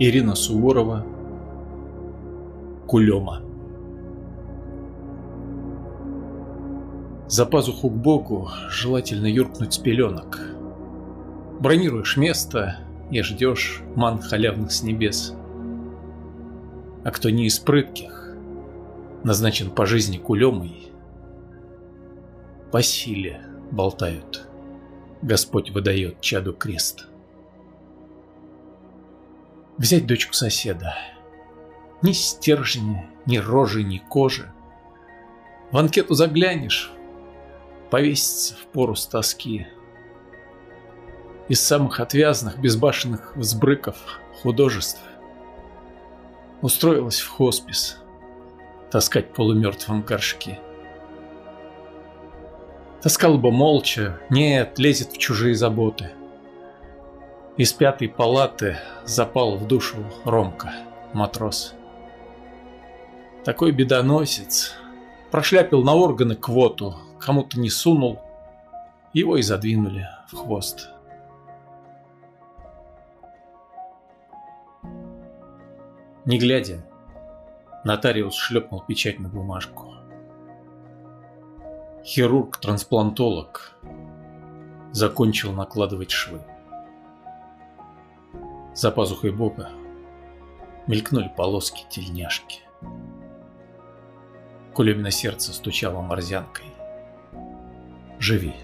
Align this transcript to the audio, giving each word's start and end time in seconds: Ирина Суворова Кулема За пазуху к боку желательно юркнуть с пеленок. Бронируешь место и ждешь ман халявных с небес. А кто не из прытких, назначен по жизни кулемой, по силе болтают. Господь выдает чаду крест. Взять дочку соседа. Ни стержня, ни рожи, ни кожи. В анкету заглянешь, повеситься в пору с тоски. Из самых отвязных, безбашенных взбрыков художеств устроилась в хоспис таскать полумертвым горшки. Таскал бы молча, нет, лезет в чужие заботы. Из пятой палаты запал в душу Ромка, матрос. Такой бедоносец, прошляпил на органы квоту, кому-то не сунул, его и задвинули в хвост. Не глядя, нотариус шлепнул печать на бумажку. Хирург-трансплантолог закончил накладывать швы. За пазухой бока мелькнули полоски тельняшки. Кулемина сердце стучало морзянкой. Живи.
Ирина 0.00 0.36
Суворова 0.36 1.04
Кулема 2.86 3.42
За 7.26 7.44
пазуху 7.44 7.90
к 7.90 7.94
боку 7.94 8.48
желательно 8.70 9.26
юркнуть 9.26 9.74
с 9.74 9.78
пеленок. 9.78 10.40
Бронируешь 11.58 12.16
место 12.16 12.76
и 13.10 13.22
ждешь 13.22 13.82
ман 13.96 14.20
халявных 14.20 14.70
с 14.70 14.84
небес. 14.84 15.34
А 17.04 17.10
кто 17.10 17.30
не 17.30 17.46
из 17.46 17.58
прытких, 17.58 18.36
назначен 19.24 19.72
по 19.72 19.84
жизни 19.84 20.18
кулемой, 20.18 20.92
по 22.70 22.82
силе 22.82 23.40
болтают. 23.72 24.46
Господь 25.22 25.70
выдает 25.70 26.20
чаду 26.20 26.52
крест. 26.52 27.08
Взять 29.78 30.06
дочку 30.06 30.32
соседа. 30.32 30.96
Ни 32.02 32.10
стержня, 32.10 33.08
ни 33.26 33.38
рожи, 33.38 33.84
ни 33.84 33.98
кожи. 33.98 34.50
В 35.70 35.76
анкету 35.76 36.14
заглянешь, 36.14 36.90
повеситься 37.88 38.56
в 38.56 38.66
пору 38.66 38.96
с 38.96 39.06
тоски. 39.06 39.68
Из 41.48 41.60
самых 41.60 42.00
отвязных, 42.00 42.58
безбашенных 42.58 43.36
взбрыков 43.36 43.96
художеств 44.42 45.00
устроилась 46.60 47.20
в 47.20 47.28
хоспис 47.28 47.98
таскать 48.90 49.32
полумертвым 49.32 50.02
горшки. 50.02 50.58
Таскал 53.00 53.38
бы 53.38 53.52
молча, 53.52 54.18
нет, 54.28 54.76
лезет 54.80 55.12
в 55.12 55.18
чужие 55.18 55.54
заботы. 55.54 56.10
Из 57.58 57.72
пятой 57.72 58.08
палаты 58.08 58.78
запал 59.04 59.56
в 59.56 59.66
душу 59.66 59.96
Ромка, 60.24 60.72
матрос. 61.12 61.74
Такой 63.44 63.72
бедоносец, 63.72 64.74
прошляпил 65.32 65.82
на 65.82 65.94
органы 65.94 66.36
квоту, 66.36 66.94
кому-то 67.18 67.58
не 67.58 67.68
сунул, 67.68 68.20
его 69.12 69.36
и 69.38 69.42
задвинули 69.42 70.06
в 70.30 70.36
хвост. 70.36 70.88
Не 76.26 76.38
глядя, 76.38 76.86
нотариус 77.82 78.36
шлепнул 78.36 78.84
печать 78.86 79.18
на 79.18 79.28
бумажку. 79.28 79.94
Хирург-трансплантолог 82.04 83.72
закончил 84.92 85.52
накладывать 85.52 86.12
швы. 86.12 86.40
За 88.74 88.90
пазухой 88.90 89.32
бока 89.32 89.70
мелькнули 90.86 91.30
полоски 91.36 91.84
тельняшки. 91.90 92.60
Кулемина 94.74 95.10
сердце 95.10 95.52
стучало 95.52 96.00
морзянкой. 96.00 96.66
Живи. 98.18 98.54